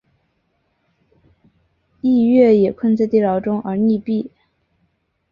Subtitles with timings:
[2.01, 4.31] 逸悦也困在地牢中而溺毙。